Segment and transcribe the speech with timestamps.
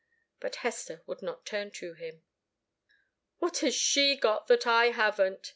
[0.39, 2.23] But Hester would not turn to him.
[3.37, 5.49] "What has she got that I haven't?"